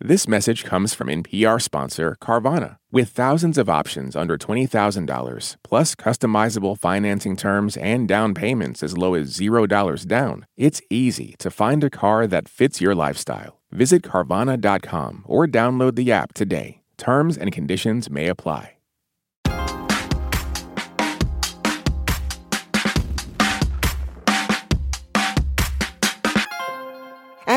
[0.00, 2.76] This message comes from NPR sponsor Carvana.
[2.92, 9.14] With thousands of options under $20,000, plus customizable financing terms and down payments as low
[9.14, 13.60] as $0 down, it's easy to find a car that fits your lifestyle.
[13.72, 16.82] Visit Carvana.com or download the app today.
[16.96, 18.77] Terms and conditions may apply.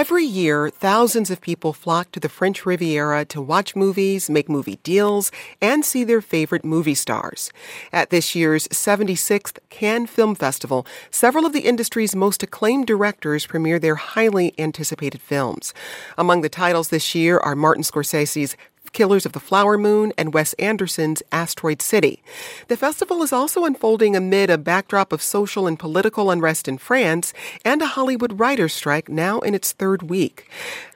[0.02, 4.80] Every year, thousands of people flock to the French Riviera to watch movies, make movie
[4.81, 5.31] deals,
[5.62, 7.52] and see their favorite movie stars.
[7.93, 13.77] At this year's 76th Cannes Film Festival, several of the industry's most acclaimed directors premiere
[13.77, 15.71] their highly anticipated films.
[16.18, 18.57] Among the titles this year are Martin Scorsese's
[18.94, 22.21] Killers of the Flower Moon and Wes Anderson's Asteroid City.
[22.67, 27.34] The festival is also unfolding amid a backdrop of social and political unrest in France
[27.63, 30.49] and a Hollywood writers' strike now in its third week.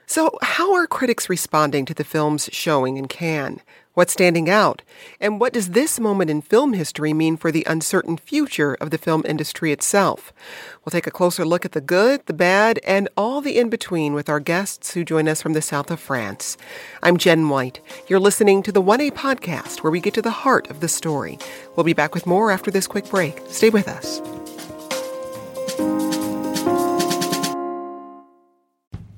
[0.06, 3.60] So, how are critics responding to the film's showing in Cannes?
[3.96, 4.82] What's standing out?
[5.22, 8.98] And what does this moment in film history mean for the uncertain future of the
[8.98, 10.34] film industry itself?
[10.84, 14.12] We'll take a closer look at the good, the bad, and all the in between
[14.12, 16.58] with our guests who join us from the south of France.
[17.02, 17.80] I'm Jen White.
[18.06, 21.38] You're listening to the 1A podcast, where we get to the heart of the story.
[21.74, 23.40] We'll be back with more after this quick break.
[23.48, 24.20] Stay with us.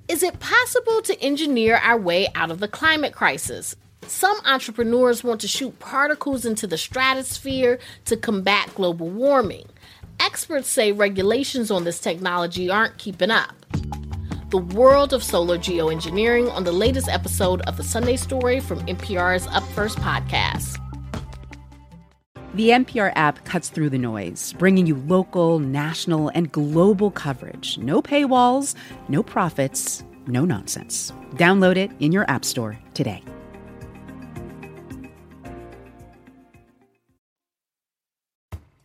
[0.07, 3.75] Is it possible to engineer our way out of the climate crisis?
[4.09, 9.67] Some entrepreneurs want to shoot particles into the stratosphere to combat global warming.
[10.19, 13.55] Experts say regulations on this technology aren't keeping up.
[14.49, 19.47] The world of solar geoengineering on the latest episode of the Sunday Story from NPR's
[19.49, 20.83] Up First podcast.
[22.55, 27.77] The NPR app cuts through the noise, bringing you local, national, and global coverage.
[27.77, 28.75] No paywalls,
[29.11, 31.13] no profits, no nonsense.
[31.35, 33.23] Download it in your App Store today.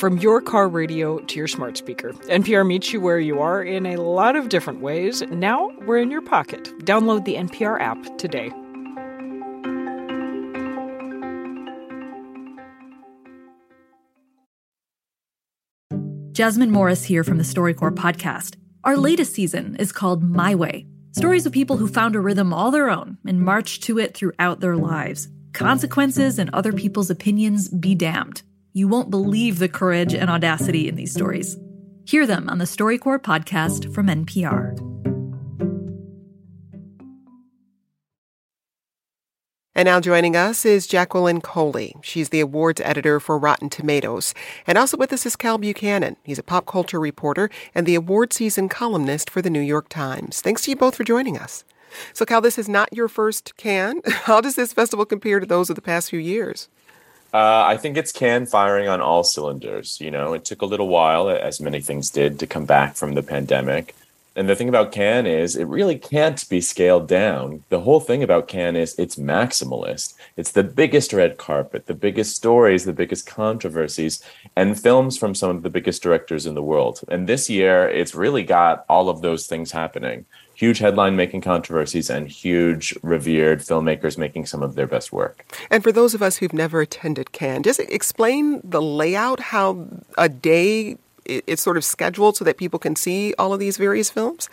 [0.00, 3.84] From your car radio to your smart speaker, NPR meets you where you are in
[3.84, 5.20] a lot of different ways.
[5.20, 6.64] Now we're in your pocket.
[6.86, 8.48] Download the NPR app today.
[16.32, 18.56] Jasmine Morris here from the StoryCorps podcast.
[18.84, 22.70] Our latest season is called My Way stories of people who found a rhythm all
[22.70, 25.28] their own and marched to it throughout their lives.
[25.52, 28.42] Consequences and other people's opinions be damned.
[28.72, 31.56] You won't believe the courage and audacity in these stories.
[32.04, 34.78] Hear them on the StoryCorps podcast from NPR.
[39.74, 41.96] And now joining us is Jacqueline Coley.
[42.02, 44.34] She's the awards editor for Rotten Tomatoes.
[44.66, 46.16] And also with us is Kyle Buchanan.
[46.22, 50.40] He's a pop culture reporter and the award season columnist for the New York Times.
[50.40, 51.64] Thanks to you both for joining us.
[52.12, 54.02] So, Kyle, this is not your first Cannes.
[54.06, 56.68] How does this festival compare to those of the past few years?
[57.32, 60.00] Uh, I think it's Cannes firing on all cylinders.
[60.00, 63.14] You know, it took a little while, as many things did, to come back from
[63.14, 63.94] the pandemic.
[64.36, 67.64] And the thing about Cannes is it really can't be scaled down.
[67.68, 70.14] The whole thing about Cannes is it's maximalist.
[70.36, 74.22] It's the biggest red carpet, the biggest stories, the biggest controversies,
[74.54, 77.00] and films from some of the biggest directors in the world.
[77.08, 80.26] And this year, it's really got all of those things happening
[80.60, 85.46] huge headline making controversies and huge revered filmmakers making some of their best work.
[85.70, 89.86] And for those of us who've never attended Cannes, just explain the layout, how
[90.18, 94.10] a day it's sort of scheduled so that people can see all of these various
[94.10, 94.50] films?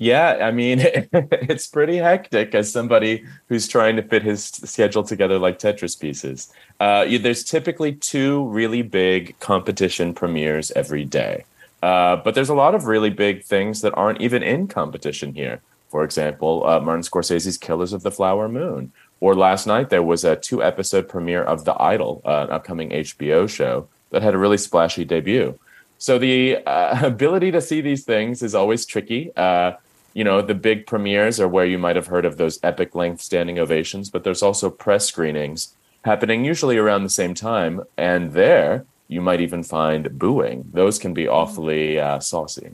[0.00, 0.78] Yeah, I mean,
[1.12, 6.52] it's pretty hectic as somebody who's trying to fit his schedule together like Tetris pieces.
[6.78, 11.44] Uh, there's typically two really big competition premieres every day.
[11.82, 15.60] Uh, but there's a lot of really big things that aren't even in competition here.
[15.88, 18.92] For example, uh, Martin Scorsese's Killers of the Flower Moon.
[19.20, 22.90] Or last night, there was a two episode premiere of The Idol, uh, an upcoming
[22.90, 25.58] HBO show that had a really splashy debut.
[25.98, 29.32] So the uh, ability to see these things is always tricky.
[29.36, 29.72] Uh,
[30.14, 33.20] you know, the big premieres are where you might have heard of those epic length
[33.20, 37.82] standing ovations, but there's also press screenings happening usually around the same time.
[37.96, 40.64] And there, you might even find booing.
[40.72, 42.72] Those can be awfully uh, saucy.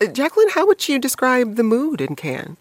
[0.00, 2.56] Uh, Jacqueline, how would you describe the mood in Cannes?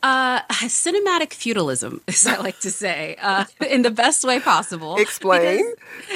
[0.00, 4.96] Uh, cinematic feudalism, as I like to say, uh, in the best way possible.
[4.96, 5.64] Explain.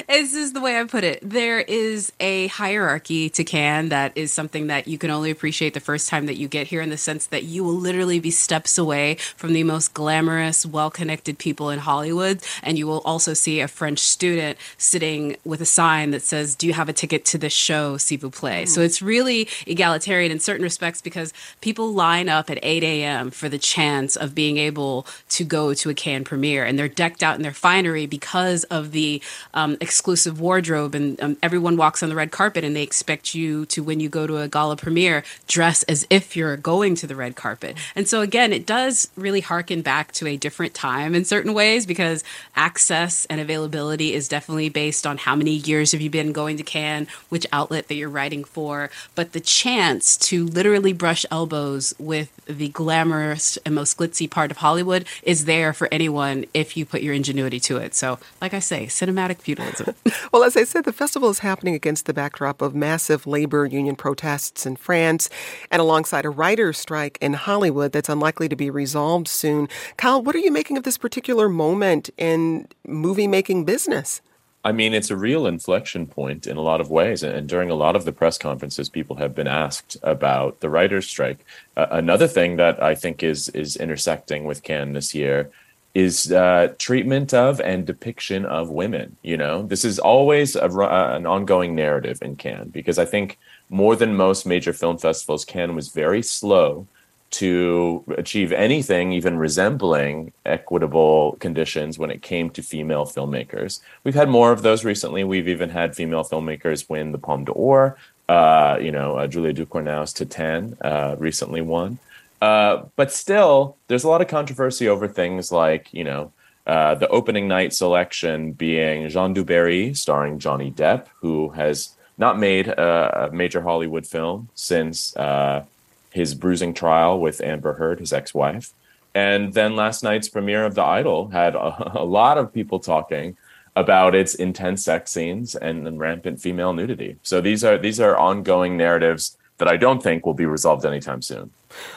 [0.09, 1.19] This is the way I put it.
[1.23, 5.81] There is a hierarchy to Cannes that is something that you can only appreciate the
[5.81, 8.79] first time that you get here, in the sense that you will literally be steps
[8.79, 12.41] away from the most glamorous, well connected people in Hollywood.
[12.63, 16.69] And you will also see a French student sitting with a sign that says, Do
[16.69, 18.65] you have a ticket to this show, s'il vous plaît?
[18.65, 18.69] Mm.
[18.69, 23.31] So it's really egalitarian in certain respects because people line up at 8 a.m.
[23.31, 26.65] for the chance of being able to go to a Cannes premiere.
[26.65, 29.23] And they're decked out in their finery because of the
[29.55, 30.95] um, exclusive wardrobe.
[30.95, 34.09] And um, everyone walks on the red carpet and they expect you to, when you
[34.09, 37.77] go to a gala premiere, dress as if you're going to the red carpet.
[37.97, 41.87] And so, again, it does really harken back to a different time in certain ways
[41.87, 42.23] because
[42.55, 46.63] access and availability is definitely based on how many years have you been going to
[46.63, 48.91] Cannes, which outlet that you're writing for.
[49.15, 54.59] But the chance to literally brush elbows with the glamorous and most glitzy part of
[54.59, 57.95] Hollywood is there for anyone if you put your ingenuity to it.
[57.95, 59.95] So, like I say, cinematic feudalism.
[60.33, 63.97] well, as I said, the festival is happening against the backdrop of massive labor union
[63.97, 65.29] protests in France
[65.71, 69.69] and alongside a writer's strike in Hollywood that's unlikely to be resolved soon.
[69.97, 74.21] Kyle, what are you making of this particular moment in movie making business?
[74.65, 77.25] I mean, it's a real inflection point in a lot of ways.
[77.25, 81.09] And during a lot of the press conferences, people have been asked about the writer's
[81.09, 81.45] strike.
[81.77, 85.51] Uh, another thing that I think is is intersecting with Cannes this year
[85.95, 89.17] is uh, treatment of and depiction of women.
[89.23, 93.39] You know, this is always a, uh, an ongoing narrative in Cannes because I think
[93.69, 96.87] more than most major film festivals, Cannes was very slow
[97.33, 103.81] to achieve anything even resembling equitable conditions when it came to female filmmakers.
[104.05, 105.25] We've had more of those recently.
[105.25, 107.97] We've even had female filmmakers win the Palme d'Or.
[108.29, 111.99] Uh, you know, uh, Julia Ducournau's Titane uh, recently won.
[112.41, 116.33] Uh, but still, there's a lot of controversy over things like, you know,
[116.67, 122.39] uh, the opening night selection being Jeanne du Barry, starring Johnny Depp, who has not
[122.39, 125.65] made a, a major Hollywood film since uh,
[126.13, 128.73] his bruising trial with Amber Heard, his ex-wife.
[129.15, 133.37] And then last night's premiere of The Idol had a, a lot of people talking
[133.75, 137.17] about its intense sex scenes and, and, rampant female nudity.
[137.23, 141.23] So these are these are ongoing narratives that I don't think will be resolved anytime
[141.23, 141.53] soon.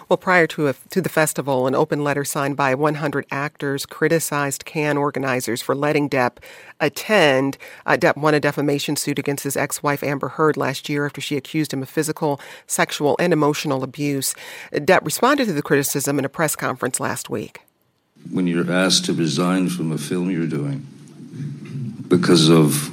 [0.08, 4.66] Well, prior to, a, to the festival, an open letter signed by 100 actors criticized
[4.66, 6.38] Cannes organizers for letting Depp
[6.80, 7.58] attend.
[7.88, 11.22] Uh, Depp won a defamation suit against his ex wife Amber Heard last year after
[11.22, 14.36] she accused him of physical, sexual, and emotional abuse.
[14.72, 17.62] Depp responded to the criticism in a press conference last week.
[18.30, 20.86] When you're asked to resign from a film you're doing
[22.08, 22.92] because of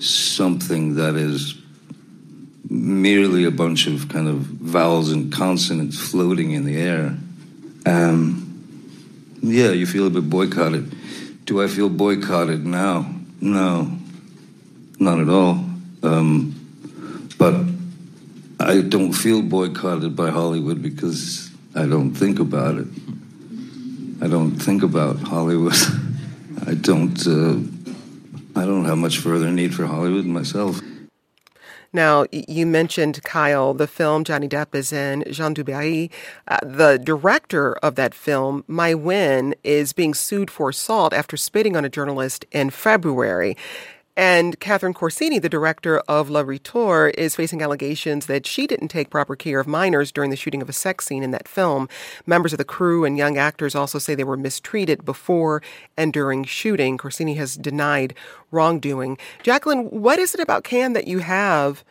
[0.00, 1.57] something that is
[2.70, 7.16] merely a bunch of kind of vowels and consonants floating in the air.
[7.86, 8.44] Um,
[9.42, 10.94] yeah, you feel a bit boycotted.
[11.44, 13.10] Do I feel boycotted now?
[13.40, 13.90] No,
[14.98, 15.64] not at all.
[16.02, 16.54] Um,
[17.38, 17.54] but
[18.60, 22.88] I don't feel boycotted by Hollywood because I don't think about it.
[24.20, 25.76] I don't think about Hollywood.
[26.66, 27.26] I don't.
[27.26, 27.60] Uh,
[28.56, 30.80] I don't have much further need for Hollywood myself.
[31.92, 36.10] Now, you mentioned Kyle, the film Johnny Depp is in, Jeanne du Barry
[36.46, 41.84] Uh, the director of that film, Maïwenn, is being sued for assault after spitting on
[41.84, 43.56] a journalist in February.
[44.18, 49.10] And Catherine Corsini, the director of Le Retour, is facing allegations that she didn't take
[49.10, 51.88] proper care of minors during the shooting of a sex scene in that film.
[52.26, 55.62] Members of the crew and young actors also say they were mistreated before
[55.96, 56.98] and during shooting.
[56.98, 58.12] Corsini has denied
[58.50, 59.18] wrongdoing.
[59.44, 61.84] Jacqueline, what is it about Cannes that you have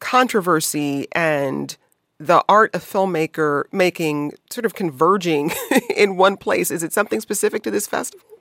[0.00, 1.76] controversy and
[2.18, 5.52] the art of filmmaker making sort of converging
[5.96, 6.72] in one place?
[6.72, 8.33] Is it something specific to this festival?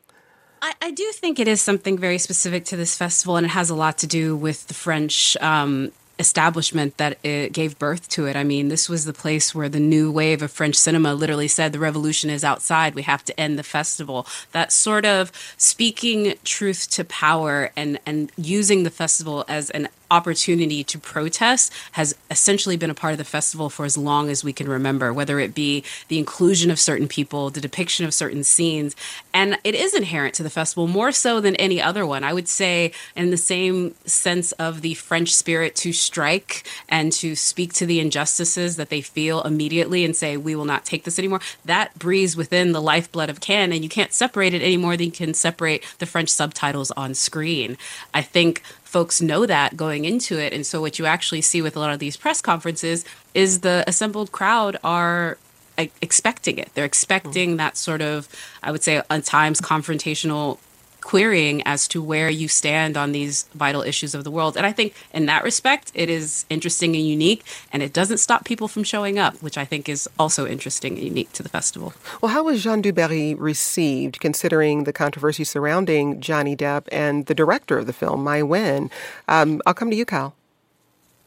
[0.63, 3.69] I, I, do think it is something very specific to this festival, and it has
[3.69, 8.37] a lot to do with the French um, establishment that it gave birth to it.
[8.37, 11.73] I mean, this was the place where the new wave of French cinema literally said
[11.73, 12.95] the revolution is outside.
[12.95, 14.25] We have to end the festival.
[14.53, 20.83] That sort of speaking truth to power and and using the festival as an opportunity
[20.83, 24.53] to protest has essentially been a part of the festival for as long as we
[24.53, 28.95] can remember, whether it be the inclusion of certain people, the depiction of certain scenes.
[29.33, 32.23] And it is inherent to the festival more so than any other one.
[32.23, 37.35] I would say, in the same sense of the French spirit to strike and to
[37.35, 41.19] speak to the injustices that they feel immediately and say, we will not take this
[41.19, 43.73] anymore, that breathes within the lifeblood of Cannes.
[43.73, 47.13] And you can't separate it any more than you can separate the French subtitles on
[47.13, 47.77] screen.
[48.13, 48.61] I think
[48.93, 50.53] folks know that going into it.
[50.53, 53.83] And so what you actually see with a lot of these press conferences is the
[53.87, 55.39] assembled crowd are
[55.77, 56.69] expecting it.
[56.75, 58.29] They're expecting that sort of,
[58.61, 60.59] I would say, at times confrontational
[61.03, 64.57] querying as to where you stand on these vital issues of the world.
[64.57, 68.45] And I think in that respect, it is interesting and unique, and it doesn't stop
[68.45, 71.93] people from showing up, which I think is also interesting and unique to the festival.
[72.21, 77.35] Well, how was Jeanne du Barry received, considering the controversy surrounding Johnny Depp and the
[77.35, 78.89] director of the film, Maïwenn?
[79.27, 80.35] Um, I'll come to you, Kyle.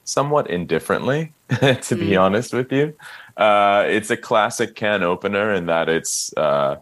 [0.05, 2.21] Somewhat indifferently, to be mm.
[2.21, 2.95] honest with you.
[3.37, 6.33] Uh, it's a classic can opener in that it's.
[6.37, 6.77] Uh,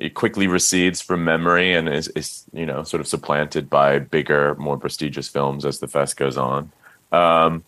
[0.00, 4.54] it quickly recedes from memory and is, is you know sort of supplanted by bigger,
[4.56, 6.72] more prestigious films as the fest goes on.
[7.12, 7.64] Um,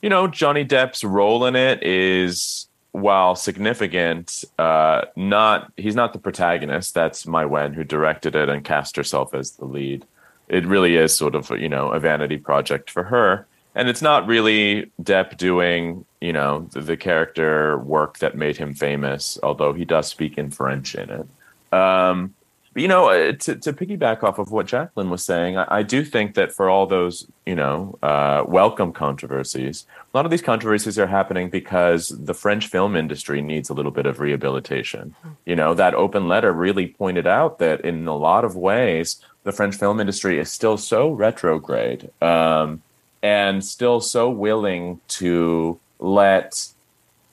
[0.00, 6.18] you know, Johnny Depp's role in it is while significant, uh, not he's not the
[6.18, 6.94] protagonist.
[6.94, 10.06] That's Maïwenn who directed it and cast herself as the lead.
[10.48, 14.26] It really is sort of you know a vanity project for her, and it's not
[14.26, 19.38] really Depp doing you know the, the character work that made him famous.
[19.42, 21.26] Although he does speak in French in it.
[21.72, 22.34] Um,
[22.74, 25.82] but, you know, uh, to, to piggyback off of what Jacqueline was saying, I, I
[25.84, 30.42] do think that for all those, you know, uh, welcome controversies, a lot of these
[30.42, 35.14] controversies are happening because the French film industry needs a little bit of rehabilitation.
[35.46, 39.52] You know, that open letter really pointed out that in a lot of ways, the
[39.52, 42.82] French film industry is still so retrograde um,
[43.22, 46.66] and still so willing to let,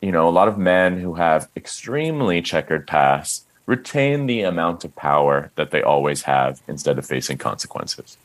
[0.02, 4.94] you know, a lot of men who have extremely checkered pasts retain the amount of
[4.98, 8.18] power that they always have instead of facing consequences.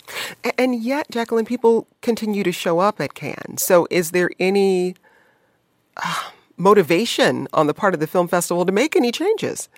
[0.59, 3.59] And yet, Jacqueline, people continue to show up at Cannes.
[3.59, 4.97] So, is there any
[5.97, 9.69] uh, motivation on the part of the film festival to make any changes?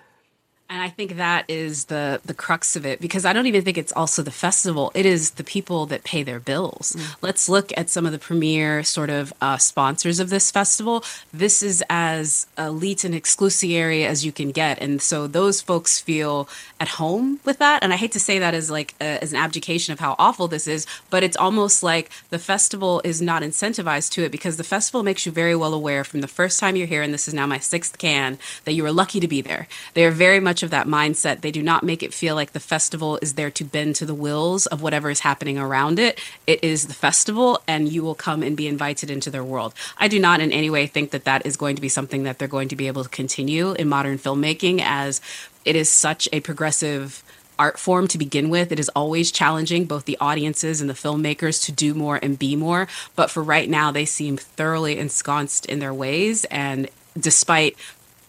[0.71, 3.79] And I think that is the the crux of it because I don't even think
[3.79, 4.93] it's also the festival.
[4.95, 6.95] It is the people that pay their bills.
[6.95, 7.17] Mm.
[7.23, 11.05] Let's look at some of the premier sort of uh, sponsors of this festival.
[11.33, 16.51] This is as elite and exclusiary as you can get, and so those folks feel
[16.79, 17.83] at home with that.
[17.83, 20.49] And I hate to say that as like a, as an abdication of how awful
[20.49, 24.65] this is, but it's almost like the festival is not incentivized to it because the
[24.65, 27.33] festival makes you very well aware from the first time you're here, and this is
[27.33, 29.67] now my sixth Cannes, that you are lucky to be there.
[29.95, 31.41] They are very much much of that mindset.
[31.43, 34.15] They do not make it feel like the festival is there to bend to the
[34.15, 36.19] wills of whatever is happening around it.
[36.49, 39.73] It is the festival, and you will come and be invited into their world.
[39.99, 42.41] I do not in any way think that that is going to be something that
[42.41, 45.21] they're going to be able to continue in modern filmmaking, as
[45.65, 47.23] it is such a progressive
[47.57, 48.73] art form to begin with.
[48.73, 52.57] It is always challenging both the audiences and the filmmakers to do more and be
[52.57, 52.89] more.
[53.15, 56.45] But for right now, they seem thoroughly ensconced in their ways.
[56.47, 57.77] And despite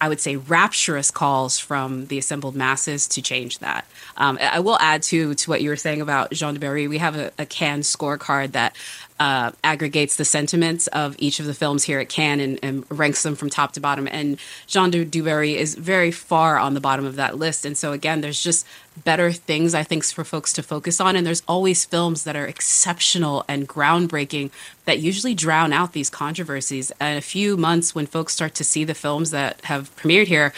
[0.02, 3.86] I would say, rapturous calls from the assembled masses to change that.
[4.18, 6.88] Um, I will add to to what you were saying about Jeanne du Barry.
[6.88, 8.76] We have a, a Cannes scorecard that
[9.20, 13.24] uh, aggregates the sentiments of each of the films here at Cannes and, and ranks
[13.24, 14.08] them from top to bottom.
[14.08, 17.66] And Jeanne du Barry is very far on the bottom of that list.
[17.66, 18.66] And so, again, there's just
[19.04, 21.16] better things, I think, for folks to focus on.
[21.16, 24.52] And there's always films that are exceptional and groundbreaking
[24.86, 26.92] that usually drown out these controversies.
[27.00, 30.54] And a few months when folks start to see the films that have premiered here,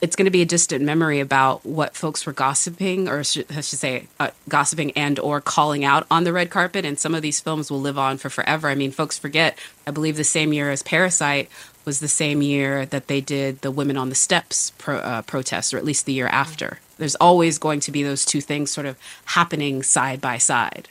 [0.00, 3.64] it's going to be a distant memory about what folks were gossiping or I should
[3.64, 7.40] say uh, gossiping and or calling out on the red carpet and some of these
[7.40, 8.68] films will live on for forever.
[8.68, 11.48] I mean folks forget i believe the same year as parasite
[11.84, 15.72] was the same year that they did the women on the steps pro, uh, protest
[15.72, 16.78] or at least the year after.
[16.98, 20.88] There's always going to be those two things sort of happening side by side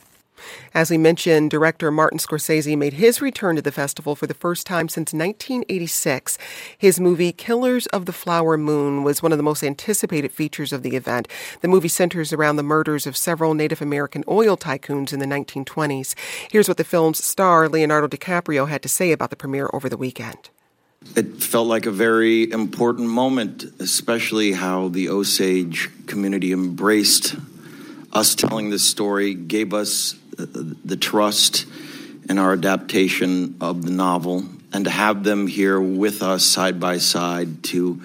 [0.73, 4.65] as we mentioned, director Martin Scorsese made his return to the festival for the first
[4.67, 6.37] time since 1986.
[6.77, 10.83] His movie Killers of the Flower Moon was one of the most anticipated features of
[10.83, 11.27] the event.
[11.61, 16.15] The movie centers around the murders of several Native American oil tycoons in the 1920s.
[16.51, 19.97] Here's what the film's star, Leonardo DiCaprio, had to say about the premiere over the
[19.97, 20.49] weekend.
[21.15, 27.35] It felt like a very important moment, especially how the Osage community embraced
[28.11, 30.15] us telling this story, gave us
[30.45, 31.65] the trust
[32.29, 36.97] in our adaptation of the novel, and to have them here with us side by
[36.97, 38.01] side to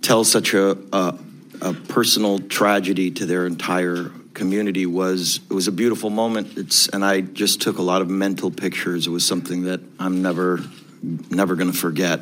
[0.00, 1.18] tell such a, a,
[1.60, 6.56] a personal tragedy to their entire community was it was a beautiful moment.
[6.56, 9.06] It's and I just took a lot of mental pictures.
[9.06, 10.60] It was something that I'm never
[11.02, 12.20] never going to forget.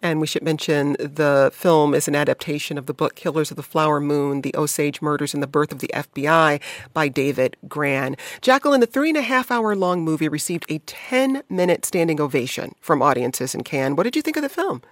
[0.00, 3.62] And we should mention the film is an adaptation of the book Killers of the
[3.62, 6.60] Flower Moon The Osage Murders and the Birth of the FBI
[6.92, 8.16] by David Grann.
[8.40, 12.74] Jacqueline, the three and a half hour long movie received a 10 minute standing ovation
[12.80, 13.96] from audiences in Cannes.
[13.96, 14.82] What did you think of the film?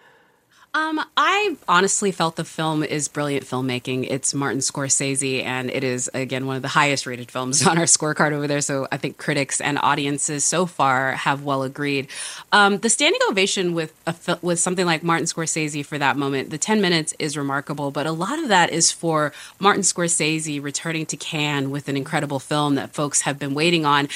[0.72, 4.06] Um, I honestly felt the film is brilliant filmmaking.
[4.08, 7.84] It's Martin Scorsese, and it is again one of the highest rated films on our
[7.84, 8.60] scorecard over there.
[8.60, 12.06] So I think critics and audiences so far have well agreed.
[12.52, 16.58] Um, the standing ovation with a, with something like Martin Scorsese for that moment, the
[16.58, 21.16] ten minutes is remarkable, but a lot of that is for Martin Scorsese returning to
[21.16, 24.08] Cannes with an incredible film that folks have been waiting on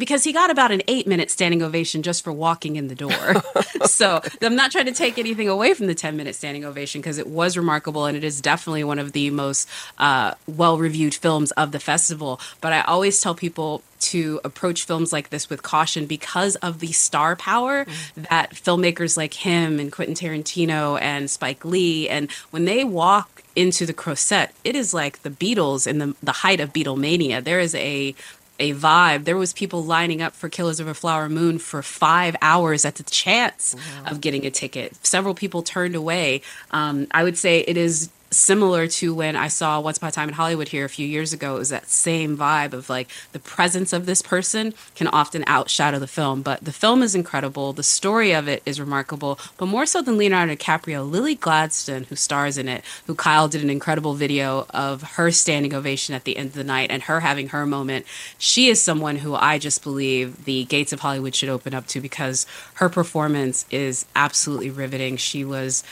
[0.00, 3.42] because he got about an eight minute standing ovation just for walking in the door.
[3.84, 7.18] so I'm not trying to take anything away from the 10 minute standing ovation because
[7.18, 11.52] it was remarkable and it is definitely one of the most uh, well reviewed films
[11.52, 12.40] of the festival.
[12.60, 16.92] But I always tell people to approach films like this with caution because of the
[16.92, 18.22] star power mm-hmm.
[18.30, 23.84] that filmmakers like him and Quentin Tarantino and Spike Lee and when they walk into
[23.84, 27.42] the Croisette, it is like the Beatles in the the height of Beatlemania.
[27.42, 28.14] There is a
[28.60, 29.24] a vibe.
[29.24, 32.96] There was people lining up for Killers of a Flower Moon for five hours at
[32.96, 34.12] the chance wow.
[34.12, 34.94] of getting a ticket.
[35.04, 36.42] Several people turned away.
[36.70, 40.28] Um, I would say it is similar to when I saw Once Upon a Time
[40.28, 41.56] in Hollywood here a few years ago.
[41.56, 45.98] It was that same vibe of like the presence of this person can often outshadow
[45.98, 46.42] the film.
[46.42, 47.72] But the film is incredible.
[47.72, 49.38] The story of it is remarkable.
[49.58, 53.62] But more so than Leonardo DiCaprio, Lily Gladstone, who stars in it, who Kyle did
[53.62, 57.20] an incredible video of her standing ovation at the end of the night and her
[57.20, 58.06] having her moment.
[58.38, 62.00] She is someone who I just believe the gates of Hollywood should open up to
[62.00, 65.16] because her performance is absolutely riveting.
[65.16, 65.82] She was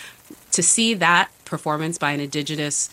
[0.58, 2.90] to see that performance by an indigenous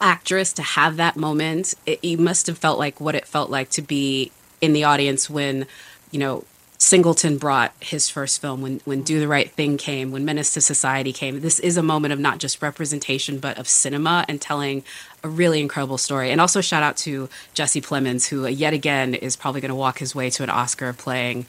[0.00, 3.68] actress to have that moment it, it must have felt like what it felt like
[3.68, 5.66] to be in the audience when
[6.12, 6.44] you know
[6.78, 10.60] Singleton brought his first film when when Do the Right Thing came, when Menace to
[10.60, 11.40] Society came.
[11.40, 14.84] This is a moment of not just representation but of cinema and telling
[15.22, 16.30] a really incredible story.
[16.30, 19.74] And also shout out to Jesse Plemons, who uh, yet again is probably going to
[19.74, 21.46] walk his way to an Oscar playing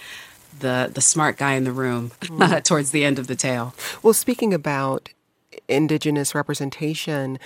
[0.60, 2.64] the the smart guy in the room mm.
[2.70, 3.76] towards the end of the tale.
[4.02, 5.10] Well, speaking about
[5.68, 7.40] indigenous representation.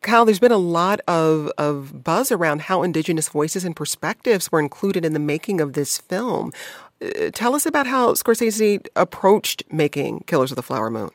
[0.00, 4.60] Kyle, there's been a lot of, of buzz around how indigenous voices and perspectives were
[4.60, 6.52] included in the making of this film.
[7.00, 11.10] Uh, tell us about how Scorsese approached making Killers of the Flower Moon.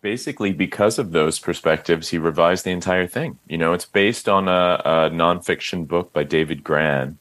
[0.00, 3.38] Basically, because of those perspectives, he revised the entire thing.
[3.48, 7.18] You know, it's based on a, a nonfiction book by David Grann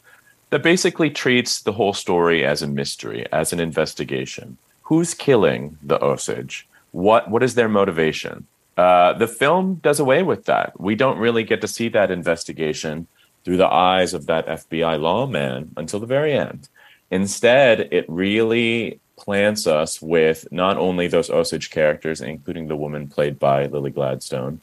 [0.52, 4.58] that basically treats the whole story as a mystery, as an investigation.
[4.84, 6.70] Who's killing the Osage?
[6.92, 8.46] what what is their motivation?
[8.80, 10.80] Uh, the film does away with that.
[10.80, 13.08] We don't really get to see that investigation
[13.44, 16.70] through the eyes of that FBI lawman until the very end.
[17.12, 23.38] Instead, it really plants us with not only those Osage characters, including the woman played
[23.38, 24.62] by Lily Gladstone,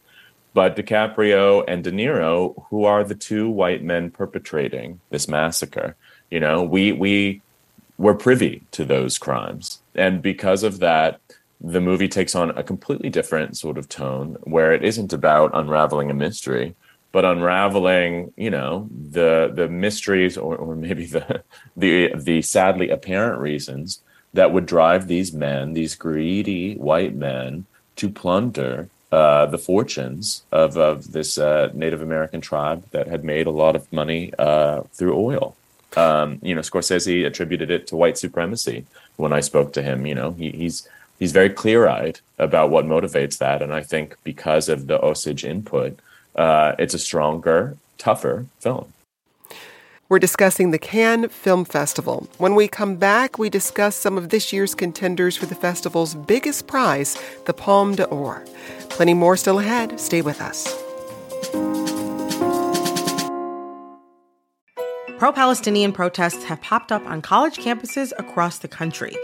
[0.54, 5.94] but DiCaprio and De Niro, who are the two white men perpetrating this massacre.
[6.30, 7.42] You know, we we
[7.98, 11.20] were privy to those crimes, and because of that,
[11.60, 16.10] the movie takes on a completely different sort of tone where it isn't about unraveling
[16.10, 16.74] a mystery
[17.12, 21.42] but unraveling you know the the mysteries or, or maybe the
[21.76, 24.00] the the sadly apparent reasons
[24.34, 27.64] that would drive these men these greedy white men
[27.96, 33.46] to plunder uh, the fortunes of, of this uh, Native American tribe that had made
[33.46, 35.56] a lot of money uh, through oil.
[35.96, 38.84] Um, you know, Scorsese attributed it to white supremacy.
[39.16, 42.84] When I spoke to him, you know, he, he's he's very clear eyed about what
[42.84, 43.62] motivates that.
[43.62, 45.98] And I think because of the Osage input,
[46.34, 48.92] uh, it's a stronger, tougher film.
[50.08, 52.28] We're discussing the Cannes Film Festival.
[52.38, 56.68] When we come back, we discuss some of this year's contenders for the festival's biggest
[56.68, 58.44] prize, the Palme d'Or.
[58.88, 59.98] Plenty more still ahead.
[59.98, 60.72] Stay with us.
[65.18, 69.16] Pro Palestinian protests have popped up on college campuses across the country.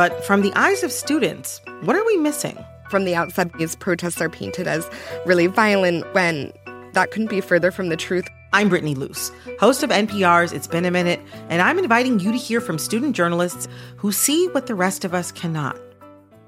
[0.00, 2.56] But from the eyes of students, what are we missing?
[2.88, 4.88] From the outside, these protests are painted as
[5.26, 6.54] really violent when
[6.94, 8.26] that couldn't be further from the truth.
[8.54, 12.38] I'm Brittany Luce, host of NPR's It's Been a Minute, and I'm inviting you to
[12.38, 15.78] hear from student journalists who see what the rest of us cannot.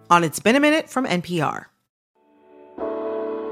[0.08, 1.66] On It's Been a Minute from NPR.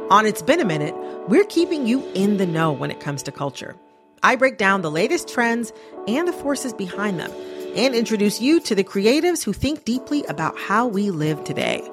[0.09, 0.95] On It's Been a Minute,
[1.29, 3.77] we're keeping you in the know when it comes to culture.
[4.23, 5.75] I break down the latest trends
[6.09, 7.31] and the forces behind them
[7.77, 11.89] and introduce you to the creatives who think deeply about how we live today.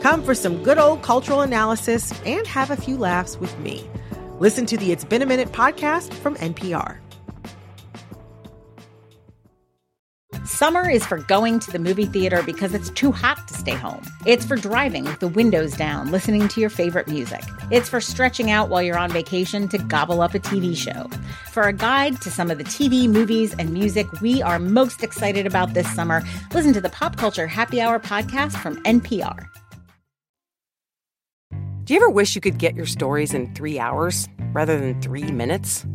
[0.00, 3.88] Come for some good old cultural analysis and have a few laughs with me.
[4.40, 7.01] Listen to the It's Been a Minute podcast from NPR.
[10.44, 14.02] Summer is for going to the movie theater because it's too hot to stay home.
[14.26, 17.44] It's for driving with the windows down, listening to your favorite music.
[17.70, 21.08] It's for stretching out while you're on vacation to gobble up a TV show.
[21.52, 25.46] For a guide to some of the TV, movies, and music we are most excited
[25.46, 29.46] about this summer, listen to the Pop Culture Happy Hour podcast from NPR.
[31.84, 35.30] Do you ever wish you could get your stories in three hours rather than three
[35.30, 35.86] minutes?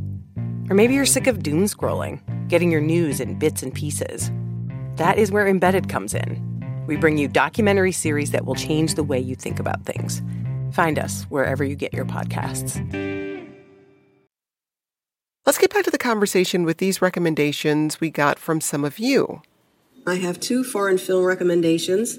[0.70, 4.32] Or maybe you're sick of doom scrolling, getting your news in bits and pieces.
[4.96, 6.44] That is where Embedded comes in.
[6.88, 10.22] We bring you documentary series that will change the way you think about things.
[10.72, 12.82] Find us wherever you get your podcasts.
[15.46, 19.42] Let's get back to the conversation with these recommendations we got from some of you.
[20.06, 22.18] I have two foreign film recommendations.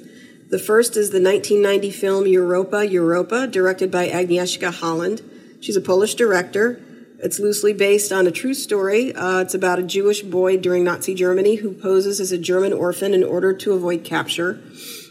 [0.50, 5.22] The first is the 1990 film Europa, Europa, directed by Agnieszka Holland.
[5.60, 6.80] She's a Polish director.
[7.20, 9.12] It's loosely based on a true story.
[9.12, 13.12] Uh, it's about a Jewish boy during Nazi Germany who poses as a German orphan
[13.12, 14.60] in order to avoid capture.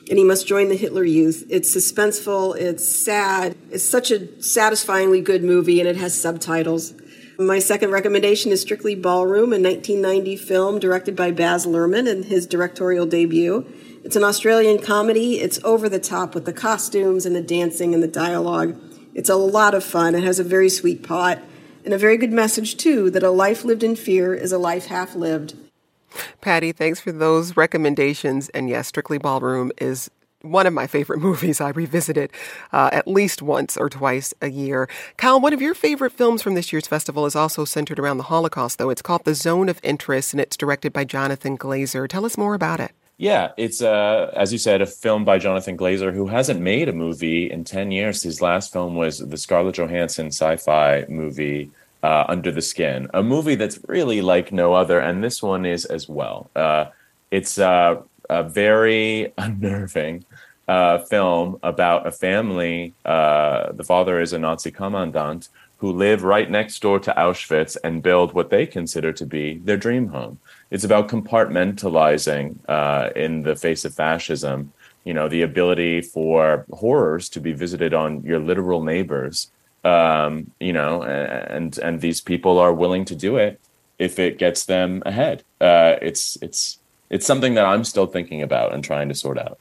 [0.09, 1.45] And he must join the Hitler Youth.
[1.49, 3.57] It's suspenseful, it's sad.
[3.71, 6.93] It's such a satisfyingly good movie, and it has subtitles.
[7.37, 12.47] My second recommendation is Strictly Ballroom, a 1990 film directed by Baz Luhrmann in his
[12.47, 13.65] directorial debut.
[14.05, 15.41] It's an Australian comedy.
[15.41, 18.79] It's over the top with the costumes and the dancing and the dialogue.
[19.13, 20.15] It's a lot of fun.
[20.15, 21.39] It has a very sweet plot
[21.87, 24.87] and a very good message, too, that a life lived in fear is a life
[24.87, 25.55] half lived.
[26.41, 28.49] Patty, thanks for those recommendations.
[28.49, 31.61] And yes, Strictly Ballroom is one of my favorite movies.
[31.61, 32.31] I revisit it
[32.73, 34.89] uh, at least once or twice a year.
[35.15, 38.23] Kyle, one of your favorite films from this year's festival is also centered around the
[38.23, 38.89] Holocaust, though.
[38.89, 42.05] It's called The Zone of Interest, and it's directed by Jonathan Glazer.
[42.05, 42.91] Tell us more about it.
[43.17, 46.93] Yeah, it's uh, as you said, a film by Jonathan Glazer, who hasn't made a
[46.93, 48.21] movie in ten years.
[48.21, 51.71] His last film was the Scarlett Johansson sci-fi movie
[52.03, 55.85] uh, Under the Skin, a movie that's really like no other, and this one is
[55.85, 56.51] as well.
[56.55, 56.85] Uh,
[57.31, 60.23] it's uh, a very unnerving
[60.67, 62.93] uh, film about a family.
[63.03, 68.03] Uh, the father is a Nazi commandant who live right next door to Auschwitz and
[68.03, 70.37] build what they consider to be their dream home
[70.71, 74.73] it's about compartmentalizing uh, in the face of fascism.
[75.03, 79.49] You know, the ability for horrors to be visited on your literal neighbors.
[79.83, 83.59] Um, you know, and and these people are willing to do it
[83.99, 85.43] if it gets them ahead.
[85.61, 89.59] Uh, it's it's it's something that I'm still thinking about and trying to sort out.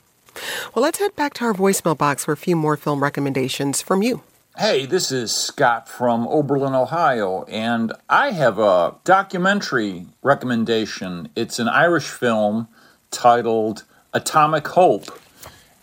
[0.74, 4.02] Well, let's head back to our voicemail box for a few more film recommendations from
[4.02, 4.22] you.
[4.58, 11.28] Hey, this is Scott from Oberlin, Ohio, and I have a documentary recommendation.
[11.36, 12.66] It's an Irish film
[13.10, 15.20] titled Atomic Hope,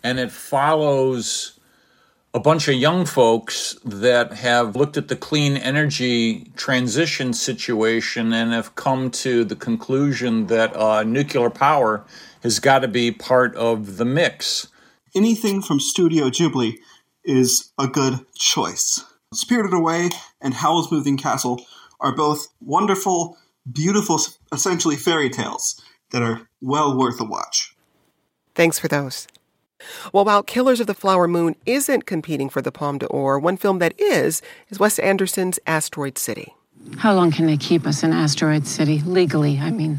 [0.02, 1.60] and it follows
[2.34, 8.52] a bunch of young folks that have looked at the clean energy transition situation and
[8.52, 12.04] have come to the conclusion that uh, nuclear power
[12.42, 14.66] has got to be part of the mix.
[15.14, 16.78] Anything from Studio Ghibli
[17.24, 19.02] is a good choice.
[19.32, 20.10] Spirited Away
[20.40, 21.64] and Howl's Moving Castle
[22.00, 23.38] are both wonderful,
[23.70, 24.20] beautiful,
[24.52, 27.74] essentially fairy tales that are well worth a watch.
[28.54, 29.26] Thanks for those.
[30.12, 33.80] Well, while Killers of the Flower Moon isn't competing for the Palme d'Or, one film
[33.80, 36.54] that is is Wes Anderson's Asteroid City.
[36.98, 39.00] How long can they keep us in Asteroid City?
[39.00, 39.98] Legally, I mean.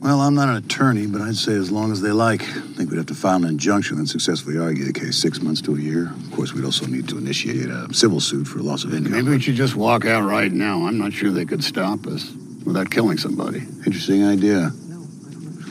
[0.00, 2.40] Well, I'm not an attorney, but I'd say as long as they like.
[2.42, 5.60] I think we'd have to file an injunction and successfully argue the case six months
[5.62, 6.06] to a year.
[6.06, 9.12] Of course, we'd also need to initiate a civil suit for loss of income.
[9.12, 10.86] Maybe we should just walk out right now.
[10.86, 12.32] I'm not sure they could stop us
[12.64, 13.58] without killing somebody.
[13.84, 14.70] Interesting idea.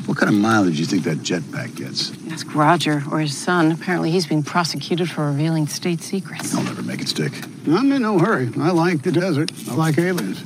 [0.05, 2.11] What kind of mileage do you think that jetpack gets?
[2.31, 3.71] Ask Roger or his son.
[3.71, 6.53] Apparently, he's being prosecuted for revealing state secrets.
[6.53, 7.33] I'll never make it stick.
[7.67, 8.49] I'm in no hurry.
[8.59, 9.51] I like the desert.
[9.69, 10.43] I like aliens.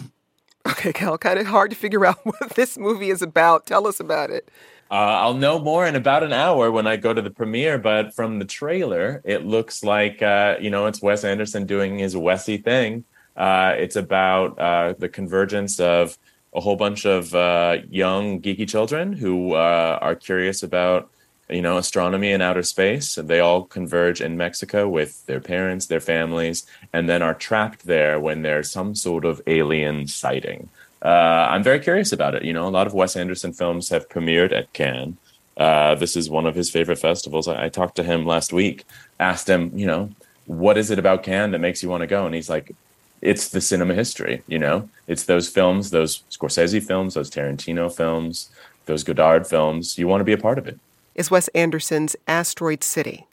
[0.66, 3.66] Okay, Kyle, kind of hard to figure out what this movie is about.
[3.66, 4.50] Tell us about it.
[4.92, 8.14] Uh, I'll know more in about an hour when I go to the premiere, but
[8.14, 12.64] from the trailer, it looks like, uh, you know, it's Wes Anderson doing his Wesy
[12.64, 13.04] thing.
[13.36, 16.18] Uh, it's about uh, the convergence of
[16.54, 21.10] a whole bunch of uh, young, geeky children who uh, are curious about
[21.50, 23.16] you know, astronomy and outer space.
[23.16, 28.20] They all converge in Mexico with their parents, their families, and then are trapped there
[28.20, 30.70] when there's some sort of alien sighting.
[31.02, 32.44] Uh, I'm very curious about it.
[32.44, 35.18] You know, a lot of Wes Anderson films have premiered at Cannes.
[35.58, 37.48] Uh, this is one of his favorite festivals.
[37.48, 38.86] I, I talked to him last week,
[39.20, 40.10] asked him, you know,
[40.46, 42.26] what is it about Cannes that makes you want to go?
[42.26, 42.74] And he's like,
[43.22, 48.50] it's the cinema history, you know, it's those films, those Scorsese films, those Tarantino films,
[48.86, 49.98] those Godard films.
[49.98, 50.78] You want to be a part of it
[51.16, 53.28] is Wes Anderson's Asteroid City.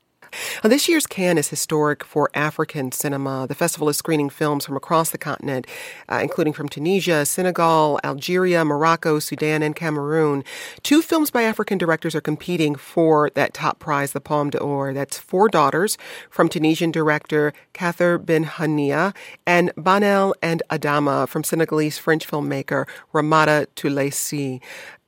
[0.63, 3.47] Now, this year's Cannes is historic for African cinema.
[3.49, 5.67] The festival is screening films from across the continent,
[6.09, 10.45] uh, including from Tunisia, Senegal, Algeria, Morocco, Sudan, and Cameroon.
[10.83, 14.93] Two films by African directors are competing for that top prize, the Palme d'Or.
[14.93, 15.99] That's Four Daughters
[16.31, 19.15] from Tunisian director Kaouther Ben Hania
[19.47, 24.61] and Banel and Adama from Senegalese French filmmaker Ramata-Toulaye Sy.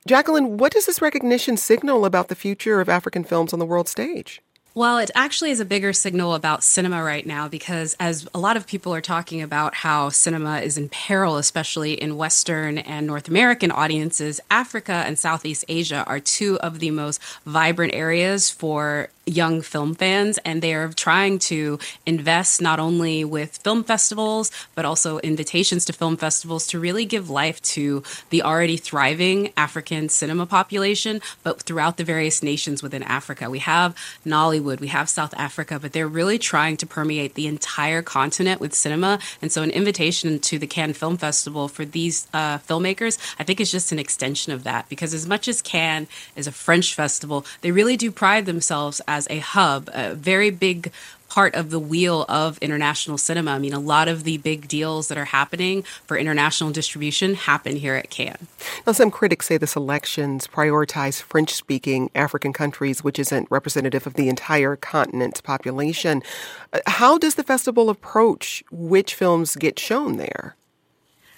[0.05, 3.89] Jacqueline, what does this recognition signal about the future of African films on the world
[3.89, 4.43] stage?
[4.75, 8.57] Well, it actually is a bigger signal about cinema right now because, as a lot
[8.57, 13.29] of people are talking about how cinema is in peril, especially in Western and North
[13.29, 19.63] American audiences, Africa and Southeast Asia are two of the most vibrant areas for young
[19.63, 20.39] film fans.
[20.39, 25.93] And they are trying to invest not only with film festivals but also invitations to
[25.93, 31.99] film festivals to really give life to the already thriving African cinema population but throughout
[31.99, 33.49] the various nations within Africa.
[33.49, 33.95] We have
[34.27, 38.75] Nollywood we have South Africa but they're really trying to permeate the entire continent with
[38.75, 39.19] cinema.
[39.41, 43.61] And so an invitation to the Cannes Film Festival for these uh, filmmakers I think
[43.61, 44.89] is just an extension of that.
[44.89, 49.27] Because as much as Cannes is a French festival they really do pride themselves as
[49.31, 50.93] a hub, a very big
[51.33, 53.53] part of the wheel of international cinema.
[53.53, 57.77] I mean, a lot of the big deals that are happening for international distribution happen
[57.77, 58.47] here at Cannes.
[58.87, 64.13] Now, some critics say the selections prioritize French speaking African countries, which isn't representative of
[64.13, 66.23] the entire continent's population.
[66.71, 70.55] Uh, how does the festival approach which films get shown there?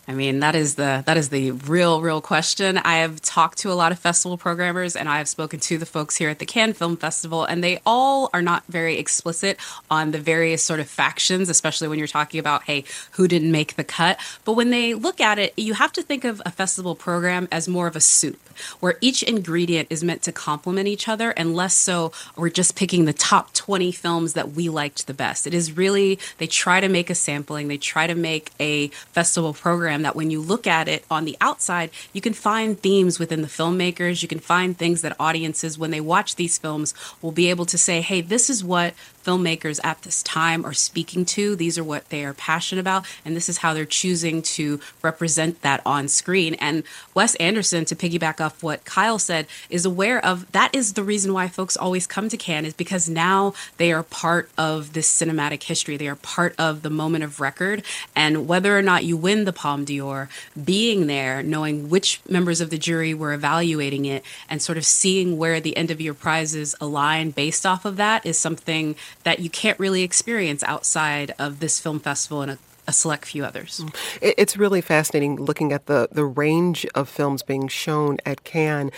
[0.07, 2.77] I mean, that is the that is the real real question.
[2.79, 5.87] I have talked to a lot of festival programmers and I have spoken to the
[5.87, 9.59] folks here at the Cannes Film Festival and they all are not very explicit
[9.91, 13.77] on the various sort of factions, especially when you're talking about hey, who didn't make
[13.77, 14.21] the cut.
[14.45, 17.67] But when they look at it, you have to think of a festival program as
[17.67, 18.41] more of a soup
[18.81, 23.05] where each ingredient is meant to complement each other and less so we're just picking
[23.05, 25.47] the top 20 films that we liked the best.
[25.47, 29.55] It is really they try to make a sampling, they try to make a festival
[29.55, 33.19] program program that when you look at it on the outside, you can find themes
[33.19, 34.23] within the filmmakers.
[34.23, 37.79] You can find things that audiences, when they watch these films, will be able to
[37.79, 41.57] say, hey, this is what filmmakers at this time are speaking to.
[41.57, 45.63] These are what they are passionate about, and this is how they're choosing to represent
[45.63, 46.55] that on screen.
[46.55, 51.03] And Wes Anderson, to piggyback off what Kyle said, is aware of that is the
[51.03, 55.11] reason why folks always come to Cannes, is because now they are part of this
[55.11, 55.97] cinematic history.
[55.97, 57.83] They are part of the moment of record.
[58.15, 59.53] And whether or not you win the
[59.85, 60.29] D'Or,
[60.63, 65.37] being there, knowing which members of the jury were evaluating it, and sort of seeing
[65.37, 69.51] where the end of your prizes align based off of that is something that you
[69.51, 73.85] can't really experience outside of this film festival and a a select few others.
[74.21, 78.91] It's really fascinating looking at the, the range of films being shown at Cannes.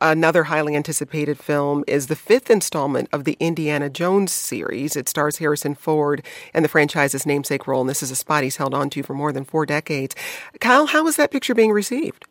[0.00, 4.96] Another highly anticipated film is the fifth installment of the Indiana Jones series.
[4.96, 6.24] It stars Harrison Ford
[6.54, 9.14] and the franchise's namesake role, and this is a spot he's held on to for
[9.14, 10.14] more than four decades.
[10.60, 12.26] Kyle, how is that picture being received?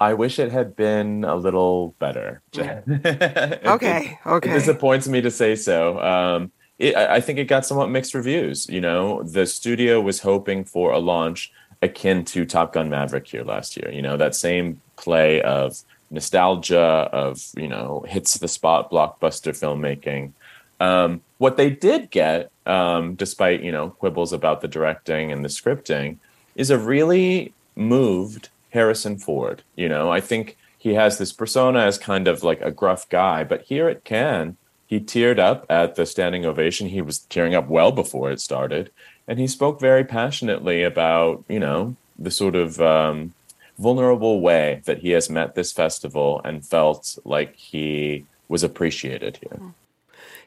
[0.00, 2.42] I wish it had been a little better.
[2.58, 4.50] okay, okay.
[4.50, 6.00] It disappoints me to say so.
[6.00, 8.68] Um, it, I think it got somewhat mixed reviews.
[8.68, 13.44] You know, the studio was hoping for a launch akin to Top Gun Maverick here
[13.44, 13.90] last year.
[13.90, 20.32] You know, that same play of nostalgia, of, you know, hits the spot blockbuster filmmaking.
[20.80, 25.48] Um, what they did get, um, despite, you know, quibbles about the directing and the
[25.48, 26.16] scripting,
[26.56, 29.62] is a really moved Harrison Ford.
[29.76, 33.44] You know, I think he has this persona as kind of like a gruff guy,
[33.44, 34.56] but here it can
[34.94, 36.88] he teared up at the standing ovation.
[36.88, 38.90] He was tearing up well before it started,
[39.26, 43.34] and he spoke very passionately about you know the sort of um,
[43.76, 49.58] vulnerable way that he has met this festival and felt like he was appreciated here.
[49.60, 49.72] Mm.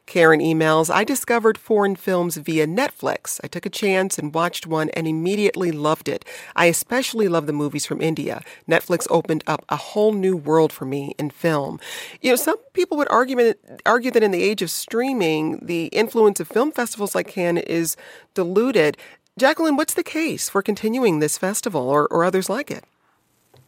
[0.07, 3.39] Karen emails, I discovered foreign films via Netflix.
[3.43, 6.23] I took a chance and watched one and immediately loved it.
[6.55, 8.41] I especially love the movies from India.
[8.67, 11.79] Netflix opened up a whole new world for me in film.
[12.21, 13.53] You know, some people would argue,
[13.85, 17.97] argue that in the age of streaming, the influence of film festivals like Cannes is
[18.33, 18.97] diluted.
[19.37, 22.85] Jacqueline, what's the case for continuing this festival or, or others like it?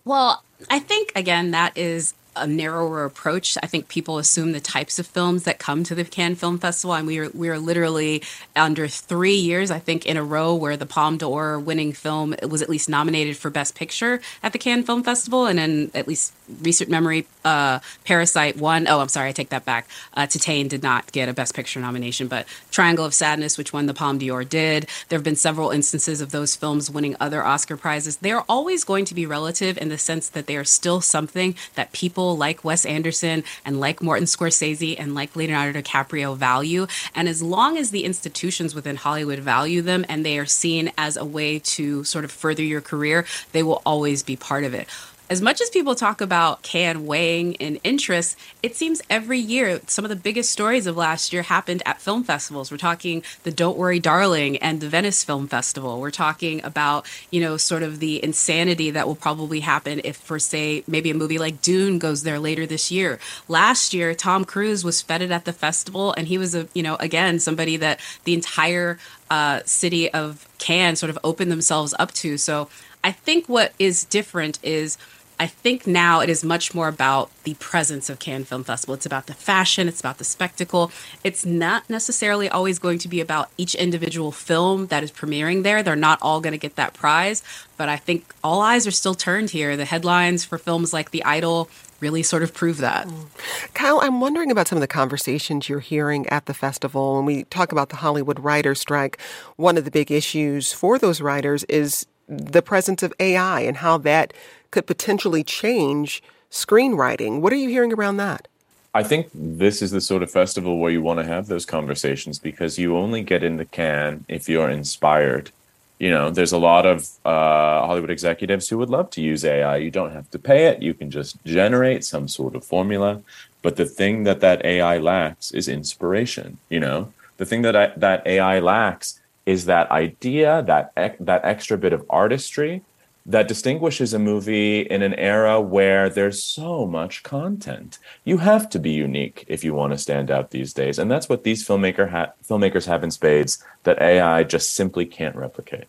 [0.05, 3.57] Well, I think, again, that is a narrower approach.
[3.61, 6.93] I think people assume the types of films that come to the Cannes Film Festival,
[6.95, 8.23] and we are we are literally
[8.55, 12.61] under three years, I think, in a row where the Palme d'Or winning film was
[12.61, 16.33] at least nominated for Best Picture at the Cannes Film Festival, and in at least
[16.61, 18.87] recent memory, uh, Parasite won.
[18.87, 19.87] Oh, I'm sorry, I take that back.
[20.13, 23.85] Uh, Titane did not get a Best Picture nomination, but Triangle of Sadness, which won
[23.85, 24.87] the Palme d'Or, did.
[25.09, 28.17] There have been several instances of those films winning other Oscar prizes.
[28.17, 31.55] They are always going to be relative in the sense that they are still something
[31.75, 36.85] that people people like Wes Anderson and like Martin Scorsese and like Leonardo DiCaprio value.
[37.15, 41.17] And as long as the institutions within Hollywood value them and they are seen as
[41.17, 44.87] a way to sort of further your career, they will always be part of it
[45.29, 50.03] as much as people talk about Cannes weighing in interest, it seems every year some
[50.03, 52.71] of the biggest stories of last year happened at film festivals.
[52.71, 56.01] We're talking the Don't Worry Darling and the Venice Film Festival.
[56.01, 60.39] We're talking about, you know, sort of the insanity that will probably happen if, for
[60.39, 63.19] say, maybe a movie like Dune goes there later this year.
[63.47, 66.95] Last year, Tom Cruise was feted at the festival, and he was a, you know,
[66.95, 68.97] again, somebody that the entire
[69.29, 72.35] uh, city of Cannes sort of opened themselves up to.
[72.37, 72.67] So
[73.03, 74.97] I think what is different is
[75.39, 78.93] I think now it is much more about the presence of Cannes Film Festival.
[78.93, 80.91] It's about the fashion, it's about the spectacle.
[81.23, 85.81] It's not necessarily always going to be about each individual film that is premiering there.
[85.81, 87.41] They're not all going to get that prize,
[87.77, 89.77] but I think all eyes are still turned here.
[89.77, 91.69] The headlines for films like The Idol
[92.01, 93.07] really sort of prove that.
[93.07, 93.73] Mm.
[93.73, 97.15] Kyle, I'm wondering about some of the conversations you're hearing at the festival.
[97.15, 99.19] When we talk about the Hollywood writer strike,
[99.55, 103.97] one of the big issues for those writers is the presence of AI and how
[103.97, 104.33] that
[104.71, 107.41] could potentially change screenwriting.
[107.41, 108.47] What are you hearing around that?
[108.93, 112.39] I think this is the sort of festival where you want to have those conversations
[112.39, 115.51] because you only get in the can if you're inspired.
[115.99, 119.77] You know, there's a lot of uh, Hollywood executives who would love to use AI.
[119.77, 120.81] You don't have to pay it.
[120.81, 123.21] You can just generate some sort of formula.
[123.61, 126.57] But the thing that that AI lacks is inspiration.
[126.69, 131.77] You know, the thing that I, that AI lacks is that idea, that that extra
[131.77, 132.81] bit of artistry
[133.29, 137.99] that distinguishes a movie in an era where there's so much content.
[138.23, 141.29] You have to be unique if you want to stand out these days, and that's
[141.29, 145.85] what these filmmaker ha- filmmakers have in spades that AI just simply can't replicate.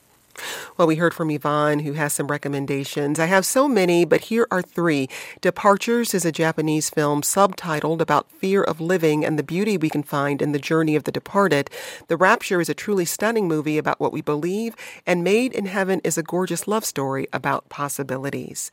[0.76, 3.18] Well, we heard from Yvonne, who has some recommendations.
[3.18, 5.08] I have so many, but here are three.
[5.40, 10.02] Departures is a Japanese film subtitled about fear of living and the beauty we can
[10.02, 11.70] find in the journey of the departed.
[12.08, 14.74] The Rapture is a truly stunning movie about what we believe,
[15.06, 18.70] and Made in Heaven is a gorgeous love story about possibilities.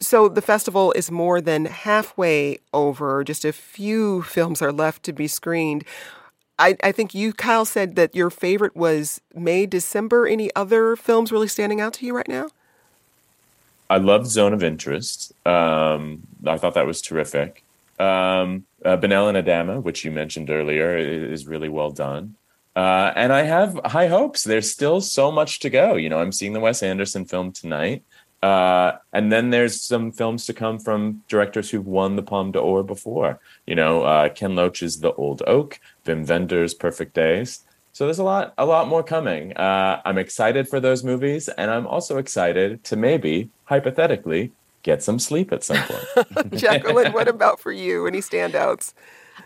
[0.00, 3.24] So the festival is more than halfway over.
[3.24, 5.84] Just a few films are left to be screened.
[6.58, 10.26] I, I think you, Kyle, said that your favorite was May, December.
[10.26, 12.48] Any other films really standing out to you right now?
[13.90, 15.32] I loved Zone of Interest.
[15.46, 17.64] Um, I thought that was terrific.
[17.98, 22.36] Um, uh, Banel and Adama, which you mentioned earlier, is really well done.
[22.74, 24.42] Uh, and I have high hopes.
[24.42, 25.94] There's still so much to go.
[25.94, 28.02] You know, I'm seeing the Wes Anderson film tonight.
[28.44, 32.82] Uh, and then there's some films to come from directors who've won the Palme d'Or
[32.82, 33.40] before.
[33.66, 37.60] You know, uh, Ken Loach's The Old Oak, Wim Wenders' Perfect Days.
[37.94, 39.56] So there's a lot, a lot more coming.
[39.56, 44.52] Uh, I'm excited for those movies, and I'm also excited to maybe, hypothetically,
[44.82, 46.54] get some sleep at some point.
[46.54, 48.06] Jacqueline, what about for you?
[48.06, 48.92] Any standouts?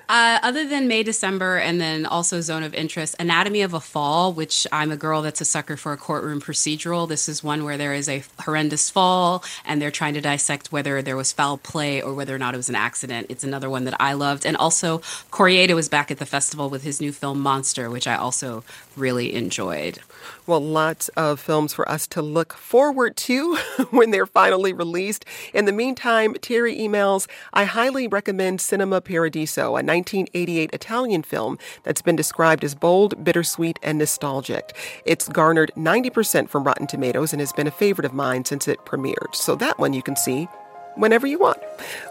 [0.08, 4.32] Uh, other than May, December, and then also Zone of Interest, Anatomy of a Fall,
[4.32, 7.06] which I'm a girl that's a sucker for a courtroom procedural.
[7.06, 11.02] This is one where there is a horrendous fall and they're trying to dissect whether
[11.02, 13.26] there was foul play or whether or not it was an accident.
[13.28, 14.46] It's another one that I loved.
[14.46, 18.16] And also, Koreeda was back at the festival with his new film Monster, which I
[18.16, 18.64] also
[18.96, 19.98] really enjoyed.
[20.46, 23.57] Well, lots of films for us to look forward to
[23.90, 25.24] when they're finally released.
[25.52, 32.02] In the meantime, Terry emails I highly recommend Cinema Paradiso, a 1988 Italian film that's
[32.02, 34.76] been described as bold, bittersweet, and nostalgic.
[35.04, 38.85] It's garnered 90% from Rotten Tomatoes and has been a favorite of mine since it
[38.85, 39.35] premiered.
[39.35, 40.48] So that one you can see
[40.98, 41.58] whenever you want.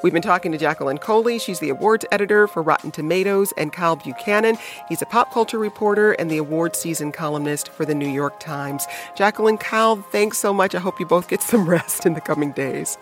[0.02, 1.40] We've been talking to Jacqueline Coley.
[1.40, 4.58] She's the awards editor for Rotten Tomatoes, and Kyle Buchanan.
[4.90, 8.88] He's a pop culture reporter and the awards season columnist for the New York Times.
[9.16, 10.74] Jacqueline, Kyle, thanks so much.
[10.74, 12.98] I hope you both get some rest in the coming days.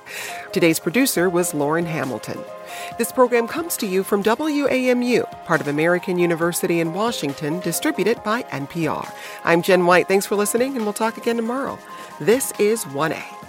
[0.51, 2.39] Today's producer was Lauren Hamilton.
[2.97, 8.43] This program comes to you from WAMU, part of American University in Washington, distributed by
[8.43, 9.11] NPR.
[9.43, 10.07] I'm Jen White.
[10.07, 11.77] Thanks for listening, and we'll talk again tomorrow.
[12.19, 13.44] This is 1A.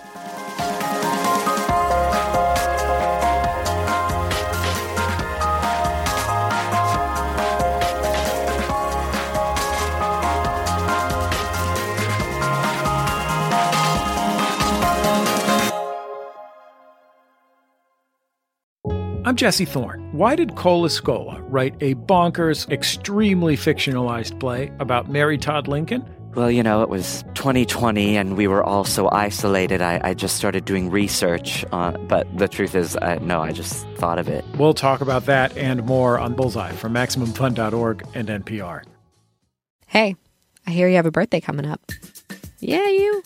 [19.26, 20.08] I'm Jesse Thorne.
[20.12, 26.08] Why did Cole Escola write a bonkers, extremely fictionalized play about Mary Todd Lincoln?
[26.36, 29.82] Well, you know, it was 2020 and we were all so isolated.
[29.82, 31.64] I, I just started doing research.
[31.72, 34.44] On, but the truth is, I, no, I just thought of it.
[34.58, 38.84] We'll talk about that and more on Bullseye from MaximumFun.org and NPR.
[39.88, 40.14] Hey,
[40.68, 41.80] I hear you have a birthday coming up.
[42.60, 43.24] Yeah, you.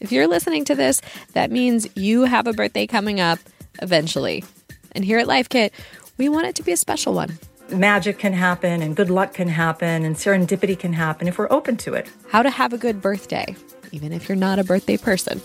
[0.00, 1.02] If you're listening to this,
[1.34, 3.38] that means you have a birthday coming up
[3.82, 4.44] eventually.
[4.94, 5.72] And here at Life Kit,
[6.18, 7.38] we want it to be a special one.
[7.70, 11.76] Magic can happen, and good luck can happen, and serendipity can happen if we're open
[11.78, 12.10] to it.
[12.28, 13.56] How to have a good birthday,
[13.92, 15.40] even if you're not a birthday person.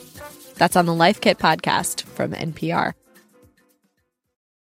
[0.55, 2.93] That's on the Life Kit podcast from NPR.